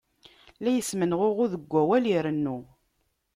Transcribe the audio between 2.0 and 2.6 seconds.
irennu.